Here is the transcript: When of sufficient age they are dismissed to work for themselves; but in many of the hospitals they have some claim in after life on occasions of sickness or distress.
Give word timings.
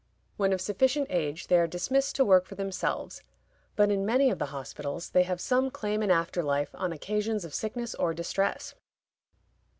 When 0.35 0.51
of 0.51 0.61
sufficient 0.61 1.05
age 1.11 1.45
they 1.45 1.59
are 1.59 1.67
dismissed 1.67 2.15
to 2.15 2.25
work 2.25 2.47
for 2.47 2.55
themselves; 2.55 3.21
but 3.75 3.91
in 3.91 4.03
many 4.03 4.31
of 4.31 4.39
the 4.39 4.47
hospitals 4.47 5.11
they 5.11 5.21
have 5.21 5.39
some 5.39 5.69
claim 5.69 6.01
in 6.01 6.09
after 6.09 6.41
life 6.41 6.71
on 6.73 6.91
occasions 6.91 7.45
of 7.45 7.53
sickness 7.53 7.93
or 7.93 8.11
distress. 8.11 8.73